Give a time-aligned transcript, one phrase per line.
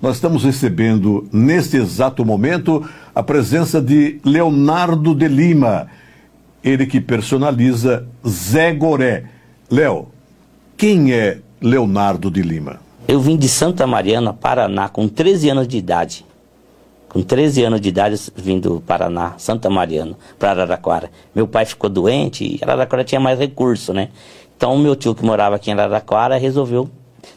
[0.00, 5.88] nós estamos recebendo, neste exato momento, a presença de Leonardo de Lima,
[6.64, 9.24] ele que personaliza Zé Goré.
[9.70, 10.08] Léo,
[10.76, 12.80] quem é Leonardo de Lima?
[13.06, 16.24] Eu vim de Santa Mariana, Paraná, com 13 anos de idade.
[17.08, 21.10] Com 13 anos de idade, vim do Paraná, Santa Mariana, para Araraquara.
[21.34, 24.08] Meu pai ficou doente e Araraquara tinha mais recurso, né?
[24.56, 26.88] Então, meu tio que morava aqui em Araraquara resolveu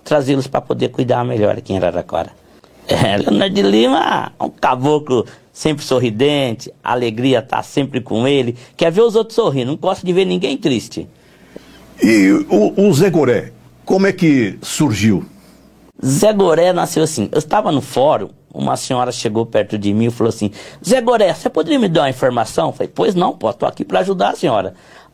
[0.04, 2.43] trazê-los para poder cuidar melhor aqui em Araraquara.
[2.88, 8.92] É, Leonardo de Lima, um caboclo sempre sorridente, a alegria tá sempre com ele, quer
[8.92, 11.08] ver os outros sorrindo, não gosta de ver ninguém triste.
[12.02, 13.52] E o, o Zé Goré,
[13.86, 15.26] como é que surgiu?
[16.04, 20.12] Zé Goré nasceu assim, eu estava no fórum, uma senhora chegou perto de mim e
[20.12, 20.52] falou assim,
[20.86, 22.68] Zé Goré, você poderia me dar uma informação?
[22.68, 24.74] Eu falei, pois não, pô, estou aqui para ajudar a senhora.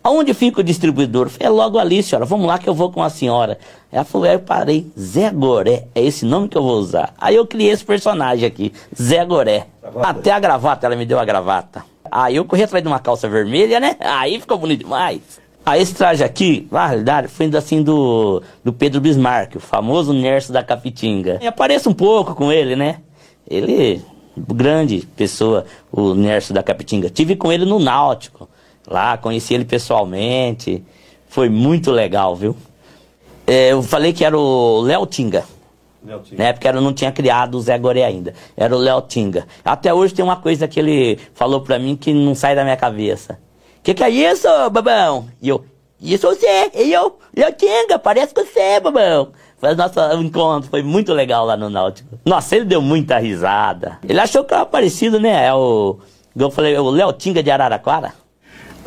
[0.10, 1.30] Aonde fica o distribuidor?
[1.40, 3.60] É logo ali, senhora, vamos lá que eu vou com a senhora.
[3.92, 7.14] Ela falou, aí eu parei, Zé Goré, é esse nome que eu vou usar.
[7.16, 9.68] Aí eu criei esse personagem aqui, Zé Goré.
[10.02, 11.86] Até a gravata, ela me deu a gravata.
[12.12, 13.98] Aí eu corri atrás de uma calça vermelha, né?
[14.02, 15.22] Aí ficou bonito demais.
[15.64, 20.52] Aí esse traje aqui, na realidade, foi assim do, do Pedro Bismarck, o famoso Nerso
[20.52, 21.38] da Capitinga.
[21.40, 22.98] E apareço um pouco com ele, né?
[23.48, 24.04] Ele,
[24.36, 27.12] grande pessoa, o Nerso da Capitinga.
[27.12, 28.50] Tive com ele no Náutico,
[28.88, 30.84] lá, conheci ele pessoalmente.
[31.28, 32.56] Foi muito legal, viu?
[33.46, 35.44] É, eu falei que era o Léo Tinga.
[36.32, 38.34] Né, porque eu não tinha criado o Zé Goré ainda.
[38.56, 39.46] Era o Léo Tinga.
[39.66, 42.78] Até hoje tem uma coisa que ele falou pra mim que não sai da minha
[42.78, 43.38] cabeça.
[43.84, 45.28] Que que é isso, babão?
[45.42, 45.66] E eu,
[46.02, 49.30] isso você, e eu, Léo Tinga, parece com você, babão.
[49.58, 52.18] Foi nosso encontro, foi muito legal lá no Náutico.
[52.26, 54.00] Nossa, ele deu muita risada.
[54.08, 55.48] Ele achou que era parecido, né?
[55.48, 55.98] É o,
[56.34, 58.14] eu falei, o Léo Tinga de Araraquara.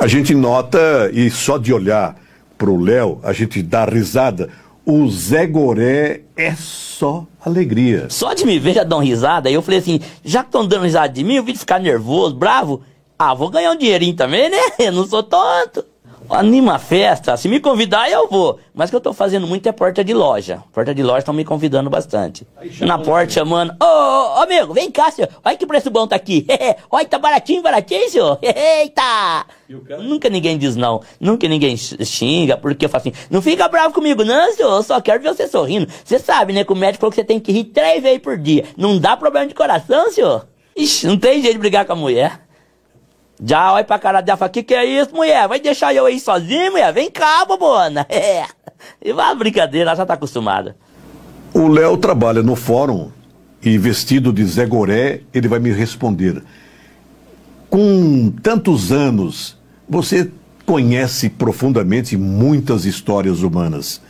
[0.03, 2.17] A gente nota, e só de olhar
[2.59, 4.49] pro Léo, a gente dá risada.
[4.85, 8.11] O Zé Goré é só alegria.
[8.11, 9.49] Só de me ver já dão risada.
[9.49, 12.35] Aí eu falei assim, já que estão dando risada de mim, eu vim ficar nervoso,
[12.35, 12.83] bravo.
[13.17, 14.57] Ah, vou ganhar um dinheirinho também, né?
[14.81, 15.85] Eu não sou tonto.
[16.33, 18.59] Anima a festa, se me convidar eu vou.
[18.75, 20.63] Mas o que eu tô fazendo muito é porta de loja.
[20.73, 22.47] Porta de loja estão me convidando bastante.
[22.81, 25.29] Na porta chamando, ô, ô, ô, amigo, vem cá, senhor.
[25.45, 26.47] Olha que preço bom tá aqui.
[26.91, 28.39] Olha, tá baratinho, baratinho, senhor.
[28.43, 29.47] Eita!
[30.01, 31.01] Nunca ninguém diz não.
[31.21, 34.77] Nunca ninguém xinga, porque eu falo assim, não fica bravo comigo não, senhor.
[34.77, 35.87] Eu só quero ver você sorrindo.
[36.05, 38.39] Você sabe, né, que o médico falou que você tem que rir três vezes por
[38.39, 38.65] dia.
[38.77, 40.47] Não dá problema de coração, senhor?
[40.77, 42.41] Ixi, não tem jeito de brigar com a mulher.
[43.45, 45.49] Já olha pra cara dela e fala, que que é isso, mulher?
[45.49, 46.93] Vai deixar eu aí sozinho, mulher?
[46.93, 48.07] Vem cá, bobona.
[48.13, 48.47] É.
[49.01, 50.77] E vai brincadeira, ela já tá acostumada.
[51.55, 53.11] O Léo trabalha no fórum
[53.63, 56.43] e vestido de Zé Goré, ele vai me responder.
[57.71, 59.57] Com tantos anos,
[59.89, 60.31] você
[60.67, 64.01] conhece profundamente muitas histórias humanas.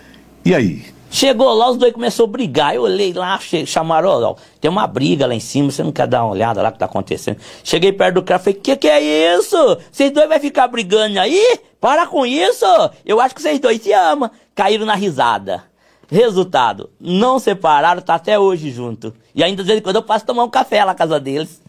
[0.45, 0.87] E aí?
[1.15, 2.75] Chegou lá, os dois começaram a brigar.
[2.75, 6.25] Eu olhei lá, chamaram, ó, tem uma briga lá em cima, você não quer dar
[6.25, 7.37] uma olhada lá o que tá acontecendo.
[7.63, 9.57] Cheguei perto do cara, falei, que que é isso?
[9.91, 11.61] Vocês dois vai ficar brigando aí?
[11.79, 12.65] Para com isso!
[13.05, 14.31] Eu acho que vocês dois se amam.
[14.55, 15.65] Caíram na risada.
[16.11, 19.15] Resultado, não separaram, tá até hoje junto.
[19.35, 21.61] E ainda de vez em quando eu passo tomar um café lá na casa deles.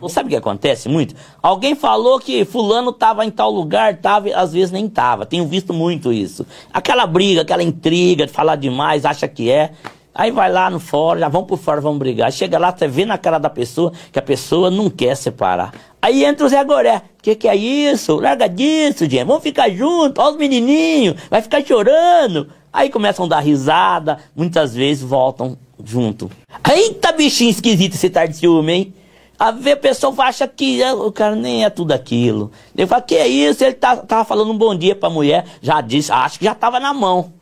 [0.00, 1.14] Não sabe o que acontece muito?
[1.42, 5.26] Alguém falou que fulano tava em tal lugar, tava, às vezes nem tava.
[5.26, 6.46] Tenho visto muito isso.
[6.72, 9.72] Aquela briga, aquela intriga de falar demais, acha que é.
[10.14, 12.30] Aí vai lá no fórum, já vão por fora, vão brigar.
[12.30, 15.72] Chega lá, você vê na cara da pessoa que a pessoa não quer separar.
[16.02, 17.02] Aí entra o Zé Goré.
[17.22, 18.16] Que que é isso?
[18.16, 19.24] Larga disso, gente.
[19.24, 20.22] Vamos ficar juntos.
[20.22, 21.16] Olha os menininhos.
[21.30, 22.48] Vai ficar chorando.
[22.70, 24.18] Aí começam a dar risada.
[24.36, 26.30] Muitas vezes voltam junto.
[26.70, 28.94] Eita, bichinho esquisito esse tarde de ciúme, hein?
[29.38, 32.52] A ver, a pessoa acha que é, o cara nem é tudo aquilo.
[32.76, 33.64] Ele fala, que é isso?
[33.64, 36.78] Ele tá, tava falando um bom dia pra mulher, já disse, acho que já tava
[36.78, 37.32] na mão.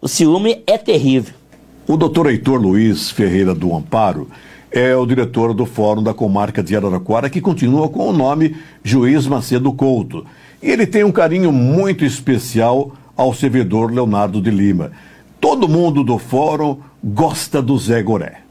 [0.00, 1.34] O ciúme é terrível.
[1.86, 4.28] O doutor Heitor Luiz Ferreira do Amparo
[4.70, 9.26] é o diretor do Fórum da Comarca de Araraquara, que continua com o nome Juiz
[9.26, 10.24] Macedo Couto.
[10.62, 14.92] E ele tem um carinho muito especial ao servidor Leonardo de Lima.
[15.40, 18.41] Todo mundo do Fórum gosta do Zé Goré.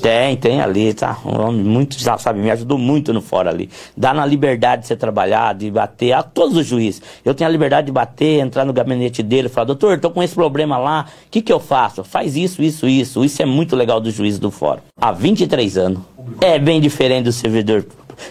[0.00, 1.18] Tem, tem ali, tá?
[1.24, 3.68] Um homem muito, já sabe, me ajudou muito no fora ali.
[3.96, 7.02] Dá na liberdade de você trabalhar, de bater, a todos os juízes.
[7.24, 10.22] Eu tenho a liberdade de bater, entrar no gabinete dele e falar, doutor, tô com
[10.22, 12.04] esse problema lá, o que que eu faço?
[12.04, 13.24] Faz isso, isso, isso.
[13.24, 14.80] Isso é muito legal do juiz do fórum.
[15.00, 16.00] Há 23 anos.
[16.40, 17.84] É bem diferente do servidor.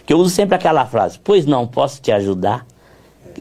[0.06, 2.66] Que eu uso sempre aquela frase, pois não, posso te ajudar?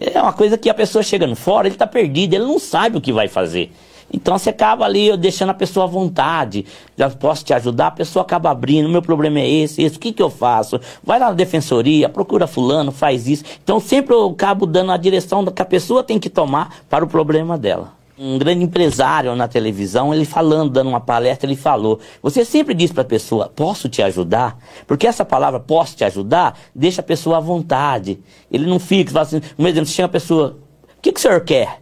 [0.00, 2.96] É uma coisa que a pessoa chega no fórum, ele tá perdido, ele não sabe
[2.96, 3.70] o que vai fazer.
[4.12, 6.64] Então você acaba ali deixando a pessoa à vontade.
[6.96, 10.12] Já posso te ajudar, a pessoa acaba abrindo, meu problema é esse, esse, o que,
[10.12, 10.80] que eu faço?
[11.02, 13.44] Vai lá na defensoria, procura fulano, faz isso.
[13.62, 17.08] Então sempre eu acabo dando a direção que a pessoa tem que tomar para o
[17.08, 17.98] problema dela.
[18.20, 22.90] Um grande empresário na televisão, ele falando, dando uma palestra, ele falou: Você sempre diz
[22.90, 24.58] para a pessoa, posso te ajudar?
[24.88, 28.18] Porque essa palavra, posso te ajudar, deixa a pessoa à vontade.
[28.50, 30.58] Ele não fica, fala assim, um exemplo, chega a pessoa,
[30.98, 31.80] o que, que o senhor quer?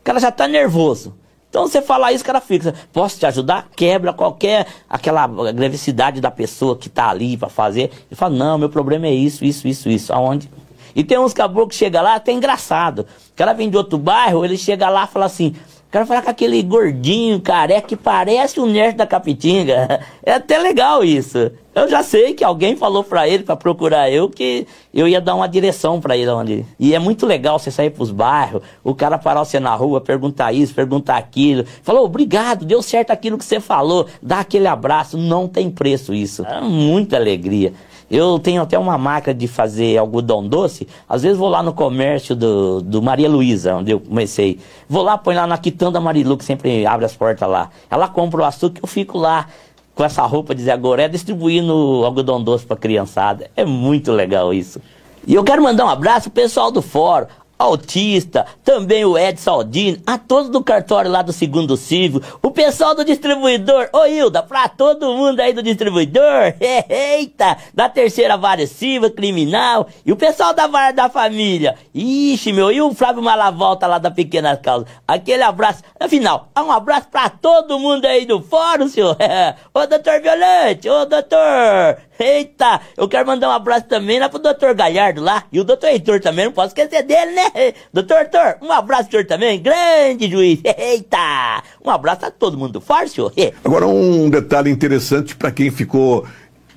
[0.00, 1.14] O cara já está nervoso.
[1.50, 2.74] Então você falar isso, o cara fixa.
[2.92, 3.68] Posso te ajudar?
[3.74, 7.90] Quebra qualquer aquela gravidade da pessoa que está ali para fazer.
[8.10, 10.12] Ele fala, não, meu problema é isso, isso, isso, isso.
[10.12, 10.50] Aonde?
[10.94, 13.06] E tem uns caboclos que chegam lá, até engraçado.
[13.32, 15.54] O cara vem de outro bairro, ele chega lá e fala assim,
[15.90, 20.00] Quero falar com aquele gordinho, careca, que parece o nerd da Capitinga.
[20.22, 21.50] É até legal isso.
[21.74, 25.34] Eu já sei que alguém falou para ele, para procurar eu, que eu ia dar
[25.34, 26.66] uma direção para ele onde.
[26.78, 30.52] E é muito legal você sair pros bairros, o cara parar você na rua, perguntar
[30.52, 31.64] isso, perguntar aquilo.
[31.82, 34.06] Falou, obrigado, deu certo aquilo que você falou.
[34.20, 36.44] Dá aquele abraço, não tem preço isso.
[36.44, 37.72] É muita alegria.
[38.10, 40.88] Eu tenho até uma máquina de fazer algodão doce.
[41.08, 44.58] Às vezes vou lá no comércio do, do Maria Luísa, onde eu comecei.
[44.88, 47.70] Vou lá, põe lá na quitanda Marilu, que sempre abre as portas lá.
[47.90, 49.46] Ela compra o açúcar, eu fico lá
[49.94, 53.50] com essa roupa de Zé Goré, distribuindo algodão doce para criançada.
[53.56, 54.80] É muito legal isso.
[55.26, 57.26] E eu quero mandar um abraço pro pessoal do fórum
[57.58, 62.94] autista, também o Edson Aldini, a todos do cartório lá do segundo civil, o pessoal
[62.94, 66.54] do distribuidor, ô Hilda, pra todo mundo aí do distribuidor,
[66.88, 72.70] eita, da terceira vara civil, criminal, e o pessoal da vara da família, ixi meu,
[72.70, 77.78] e o Flávio Malavolta lá da Pequena Causa, aquele abraço, afinal, um abraço pra todo
[77.78, 79.16] mundo aí do fórum, senhor,
[79.74, 84.74] ô doutor Violante, ô doutor, Eita, eu quero mandar um abraço também lá pro doutor
[84.74, 85.44] Galhardo lá.
[85.52, 87.72] E o doutor Heitor também, não posso esquecer dele, né?
[87.92, 90.60] Doutor Heitor, um abraço senhor também, grande juiz.
[90.64, 93.32] Eita, um abraço a todo mundo senhor.
[93.64, 96.26] Agora, um detalhe interessante para quem ficou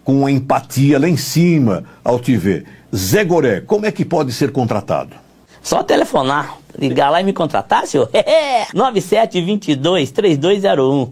[0.03, 2.65] com empatia lá em cima ao te ver.
[2.95, 5.15] Zé Goré, como é que pode ser contratado?
[5.61, 8.09] Só telefonar, ligar lá e me contratar, senhor.
[8.73, 11.11] 9722 3201.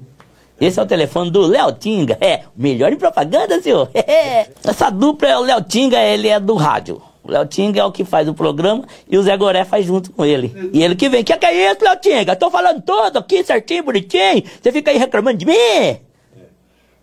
[0.60, 2.18] Esse é o telefone do Léo Tinga.
[2.20, 3.90] É, melhor em propaganda, senhor.
[4.64, 7.02] Essa dupla é o Léo Tinga, ele é do rádio.
[7.24, 10.12] O Léo Tinga é o que faz o programa e o Zé Goré faz junto
[10.12, 10.54] com ele.
[10.74, 11.24] E ele que vem.
[11.24, 12.36] Que que é isso, Léo Tinga?
[12.36, 14.44] Tô falando todo aqui, certinho, bonitinho.
[14.62, 15.98] Você fica aí reclamando de mim?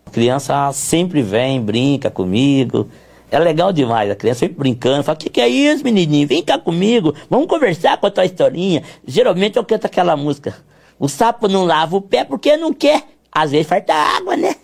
[0.05, 2.87] A criança sempre vem, brinca comigo.
[3.29, 6.25] É legal demais, a criança sempre brincando, fala, o que, que é isso, menininho?
[6.25, 8.83] Vem cá comigo, vamos conversar com a tua historinha.
[9.05, 10.55] Geralmente eu canto aquela música.
[10.97, 13.03] O sapo não lava o pé porque não quer.
[13.37, 14.55] Às vezes falta água, né?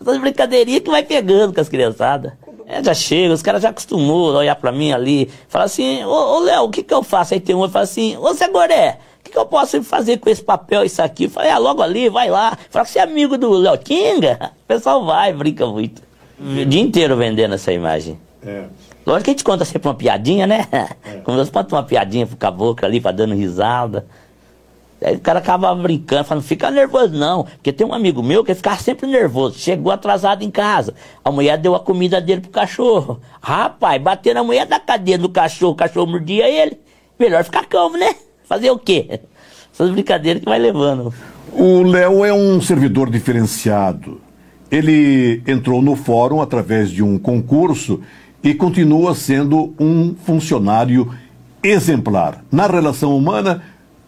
[0.00, 2.32] Essas brincadeirinhas que vai pegando com as criançadas.
[2.66, 5.30] É, já chega, os caras já acostumou a olhar pra mim ali.
[5.46, 7.34] Fala assim, ô, ô Léo, o que que eu faço?
[7.34, 10.16] Aí tem um que fala assim, ô Zé Goré, o que, que eu posso fazer
[10.16, 11.28] com esse papel, isso aqui?
[11.28, 12.56] Falei, ah, logo ali, vai lá.
[12.70, 14.52] Fala que você é amigo do Léo Kinga.
[14.64, 16.02] O pessoal vai, brinca muito.
[16.40, 18.18] O dia inteiro vendendo essa imagem.
[18.42, 18.64] É.
[19.04, 20.66] Lógico que a gente conta sempre uma piadinha, né?
[20.72, 21.18] É.
[21.24, 24.06] Como nós conta uma piadinha pro caboclo ali, pra dando risada.
[25.04, 27.44] Aí o cara acaba brincando, falando, fica nervoso não.
[27.44, 29.58] Porque tem um amigo meu que ficava sempre nervoso.
[29.58, 30.94] Chegou atrasado em casa.
[31.22, 33.20] A mulher deu a comida dele pro cachorro.
[33.42, 36.78] Rapaz, batendo a mulher da cadeia do cachorro, o cachorro mordia ele.
[37.18, 38.14] Melhor ficar calmo, né?
[38.44, 39.20] Fazer o quê?
[39.72, 41.12] Essas brincadeiras que vai levando.
[41.52, 44.20] O Léo é um servidor diferenciado.
[44.70, 48.00] Ele entrou no fórum através de um concurso
[48.42, 51.14] e continua sendo um funcionário
[51.62, 52.44] exemplar.
[52.50, 53.62] Na relação humana,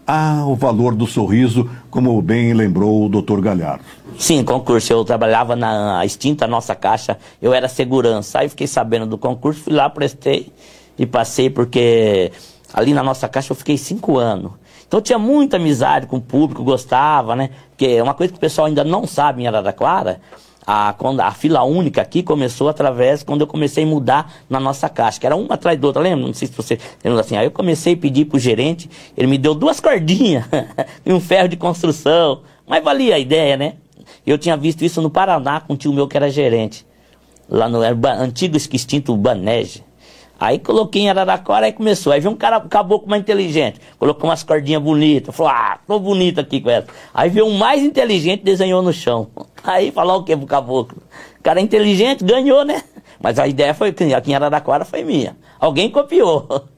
[0.07, 3.83] ah, o valor do sorriso, como bem lembrou o doutor Galhardo.
[4.17, 4.93] Sim, concurso.
[4.93, 8.39] Eu trabalhava na extinta nossa caixa, eu era segurança.
[8.39, 10.51] Aí fiquei sabendo do concurso, fui lá, prestei
[10.97, 12.31] e passei, porque
[12.73, 14.53] ali na nossa caixa eu fiquei cinco anos.
[14.87, 17.49] Então tinha muita amizade com o público, gostava, né?
[17.71, 20.21] Porque é uma coisa que o pessoal ainda não sabe em Araraquara,
[20.67, 20.93] a,
[21.23, 25.25] a fila única aqui começou através quando eu comecei a mudar na nossa caixa, que
[25.25, 26.27] era uma atrás da outra, lembra?
[26.27, 27.37] Não sei se você lembra assim.
[27.37, 30.43] Aí eu comecei a pedir pro gerente, ele me deu duas cordinhas
[31.05, 33.75] e um ferro de construção, mas valia a ideia, né?
[34.25, 36.85] Eu tinha visto isso no Paraná com um tio meu que era gerente,
[37.49, 39.86] lá no antigo extinto Banege.
[40.39, 42.13] Aí coloquei em Araraquara e começou.
[42.13, 46.39] Aí veio um cara, caboclo mais inteligente, colocou umas cordinhas bonitas, falou, ah, tô bonito
[46.39, 46.87] aqui com essa.
[47.13, 49.27] Aí veio um mais inteligente desenhou no chão.
[49.63, 51.01] Aí falou o que pro caboclo?
[51.39, 52.83] O cara inteligente ganhou, né?
[53.19, 55.35] Mas a ideia foi, aqui em Araraquara foi minha.
[55.59, 56.47] Alguém copiou.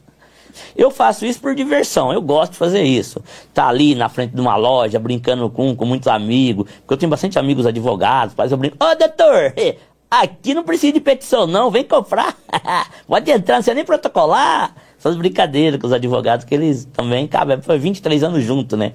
[0.76, 3.24] Eu faço isso por diversão, eu gosto de fazer isso.
[3.54, 7.10] Tá ali na frente de uma loja, brincando com, com muitos amigos, porque eu tenho
[7.10, 9.54] bastante amigos advogados, mas eu brinco, ô doutor,
[10.10, 12.36] Aqui não precisa de petição, não, vem comprar.
[13.08, 14.74] Pode entrar, não precisa nem protocolar.
[14.98, 17.62] Essas brincadeiras com os advogados, que eles também cabem.
[17.62, 18.94] Foi 23 anos junto, né?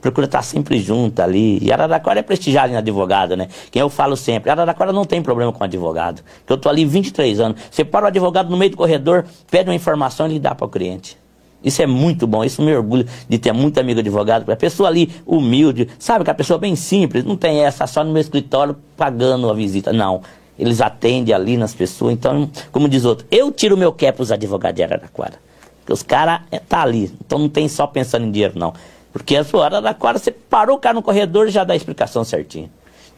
[0.00, 1.58] Procura estar sempre junto ali.
[1.62, 3.48] E Araraquara é prestigiado em advogado, né?
[3.70, 6.22] Quem eu falo sempre, Araraquara não tem problema com advogado.
[6.44, 7.60] Que eu tô ali 23 anos.
[7.70, 10.66] Você para o advogado no meio do corredor, pede uma informação e ele dá para
[10.66, 11.16] o cliente.
[11.62, 15.10] Isso é muito bom, isso me orgulho de ter muito amigo advogado, a pessoa ali
[15.26, 19.50] humilde, sabe que a pessoa bem simples, não tem essa só no meu escritório pagando
[19.50, 20.22] a visita, não.
[20.60, 24.30] Eles atendem ali nas pessoas, então, como diz outro, eu tiro meu cap para os
[24.30, 25.40] advogados de Araraquara.
[25.78, 28.74] Porque os caras é, tá ali, então não tem só pensando em dinheiro, não.
[29.10, 32.24] Porque a sua Araraquara, você parou o cara no corredor e já dá a explicação
[32.24, 32.68] certinho.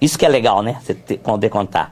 [0.00, 0.76] Isso que é legal, né?
[0.84, 1.90] Você poder contar.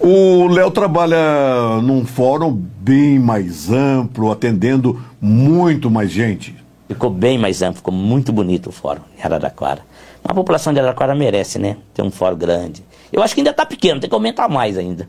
[0.00, 6.56] O Léo trabalha num fórum bem mais amplo, atendendo muito mais gente.
[6.88, 9.82] Ficou bem mais amplo, ficou muito bonito o fórum em Araraquara.
[10.24, 11.76] A população de Araraquara merece, né?
[11.94, 12.84] Ter um fórum grande.
[13.12, 15.08] Eu acho que ainda está pequeno, tem que aumentar mais ainda.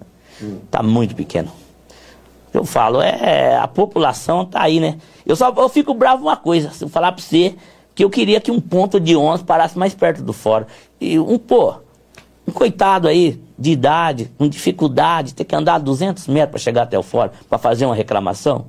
[0.65, 1.51] Está muito pequeno.
[2.53, 4.97] Eu falo, é, a população está aí, né?
[5.25, 7.55] Eu só eu fico bravo uma coisa, se eu falar para você
[7.93, 10.65] que eu queria que um ponto de ônibus parasse mais perto do fórum.
[11.01, 11.75] E um, pô,
[12.47, 16.97] um coitado aí, de idade, com dificuldade, ter que andar 200 metros para chegar até
[16.97, 18.67] o fórum, para fazer uma reclamação.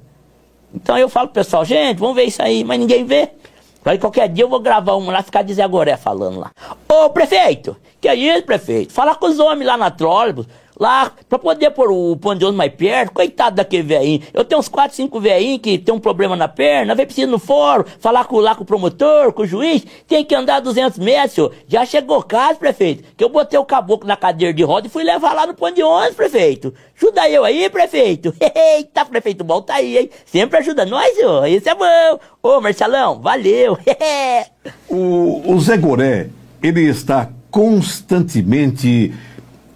[0.75, 3.31] Então eu falo pro pessoal, gente, vamos ver isso aí, mas ninguém vê.
[3.85, 6.51] Aí qualquer dia eu vou gravar um lá, ficar de Zé Goré falando lá.
[6.89, 8.93] Ô prefeito, que é isso, prefeito?
[8.93, 10.47] Falar com os homens lá na trólebus,
[10.81, 14.23] lá, pra poder pôr o pão de ônibus mais perto, coitado daquele velhinho.
[14.33, 17.39] Eu tenho uns 4, 5 velhinhos que tem um problema na perna, vem preciso no
[17.39, 21.33] fórum, falar com, lá com o promotor, com o juiz, tem que andar 200 metros,
[21.33, 21.53] senhor.
[21.69, 25.05] Já chegou caso, prefeito, que eu botei o caboclo na cadeira de roda e fui
[25.05, 26.73] levar lá no pão de ônibus, prefeito.
[26.97, 28.35] Ajuda eu aí, prefeito.
[28.41, 30.11] Eita, prefeito bom tá aí, hein?
[30.25, 31.47] Sempre ajuda nós, senhor.
[31.47, 32.19] Isso é bom.
[32.43, 33.79] Ô, Marcelão, valeu.
[34.89, 36.29] o, o Zé Goré,
[36.63, 39.13] ele está constantemente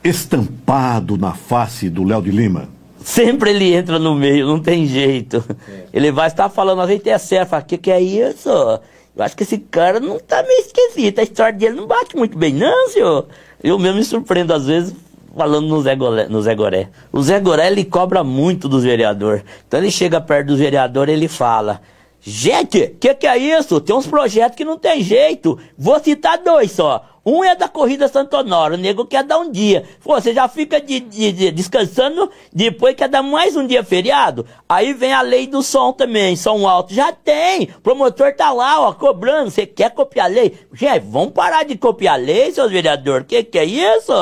[0.04, 2.68] estampado na face do Léo de Lima?
[3.02, 5.44] Sempre ele entra no meio, não tem jeito.
[5.68, 5.84] É.
[5.92, 8.48] Ele vai estar falando, a gente é certo, fala, o que, que é isso?
[8.48, 12.36] Eu acho que esse cara não tá meio esquisito, a história dele não bate muito
[12.36, 13.26] bem, não, senhor.
[13.62, 14.94] Eu mesmo me surpreendo às vezes
[15.36, 16.88] falando no Zé, Golé, no Zé Goré.
[17.12, 19.42] O Zé Goré, ele cobra muito dos vereadores.
[19.66, 21.80] Então ele chega perto dos vereadores ele fala,
[22.20, 23.80] gente, o que, que é isso?
[23.80, 25.58] Tem uns projetos que não tem jeito.
[25.76, 27.04] Vou citar dois só.
[27.26, 29.84] Um é da corrida Santo Honório, o nego quer dar um dia.
[30.02, 34.44] Pô, você já fica de, de, de, descansando, depois quer dar mais um dia feriado.
[34.68, 36.92] Aí vem a lei do som também, som alto.
[36.92, 39.50] Já tem, promotor tá lá, ó, cobrando.
[39.50, 40.58] Você quer copiar a lei?
[40.74, 43.26] Gente, vamos parar de copiar a lei, seus vereadores.
[43.26, 44.12] Que que é isso?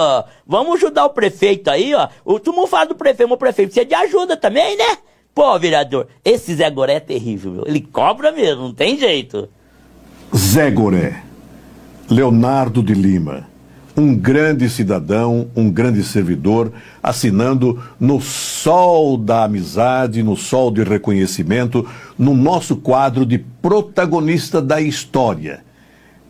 [0.47, 2.09] Vamos ajudar o prefeito aí, ó.
[2.25, 4.99] O, todo fala do prefeito, mas o prefeito precisa de ajuda também, né?
[5.35, 7.65] Pô, vereador, esse Zé Goré é terrível, meu.
[7.67, 9.49] Ele cobra mesmo, não tem jeito.
[10.37, 11.32] Zé Goré.
[12.13, 13.47] Leonardo de Lima,
[13.97, 16.71] um grande cidadão, um grande servidor,
[17.03, 21.89] assinando no sol da amizade, no sol de reconhecimento,
[22.19, 25.65] no nosso quadro de protagonista da história.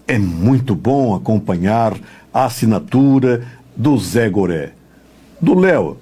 [0.07, 1.95] É muito bom acompanhar
[2.33, 3.45] a assinatura
[3.77, 4.75] do Zé Goré,
[5.41, 5.97] do Léo,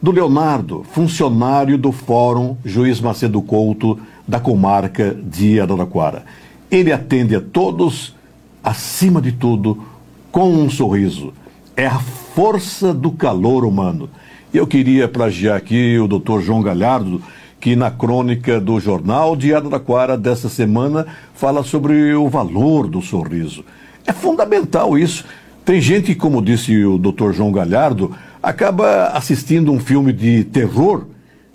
[0.00, 6.24] do Leonardo, funcionário do Fórum Juiz Macedo Couto da comarca de Araraquara.
[6.70, 8.14] Ele atende a todos
[8.66, 9.78] acima de tudo,
[10.32, 11.32] com um sorriso.
[11.76, 14.10] É a força do calor humano.
[14.52, 17.22] Eu queria plagiar aqui o doutor João Galhardo,
[17.60, 23.64] que na crônica do Jornal de Araraquara dessa semana fala sobre o valor do sorriso.
[24.04, 25.24] É fundamental isso.
[25.64, 31.06] Tem gente, como disse o doutor João Galhardo, acaba assistindo um filme de terror,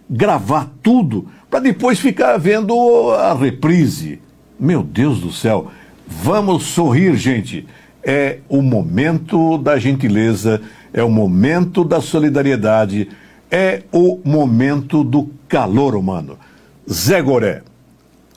[0.10, 2.74] gravar tudo, para depois ficar vendo
[3.12, 4.22] a reprise.
[4.58, 5.72] Meu Deus do céu!
[6.12, 7.66] Vamos sorrir, gente.
[8.04, 10.62] É o momento da gentileza,
[10.94, 13.10] é o momento da solidariedade,
[13.50, 16.38] é o momento do calor humano.
[16.92, 17.62] Zé Goré,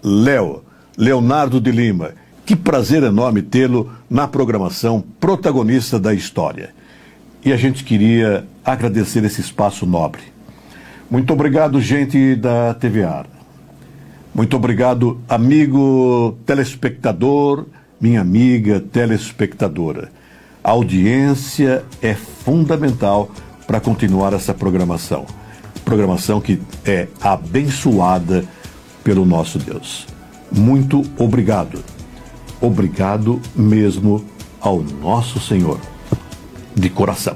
[0.02, 0.62] Léo,
[0.96, 2.12] Leonardo de Lima,
[2.46, 6.70] que prazer enorme tê-lo na programação protagonista da história.
[7.44, 10.22] E a gente queria agradecer esse espaço nobre.
[11.10, 13.33] Muito obrigado, gente da TVA.
[14.34, 17.66] Muito obrigado, amigo telespectador,
[18.00, 20.10] minha amiga telespectadora.
[20.62, 23.30] A audiência é fundamental
[23.64, 25.24] para continuar essa programação.
[25.84, 28.44] Programação que é abençoada
[29.04, 30.04] pelo nosso Deus.
[30.50, 31.78] Muito obrigado.
[32.60, 34.24] Obrigado mesmo
[34.60, 35.78] ao nosso Senhor.
[36.74, 37.33] De coração.